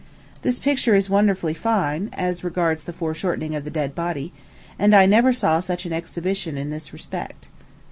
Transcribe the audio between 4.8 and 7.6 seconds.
I never saw such an exhibition in this respect.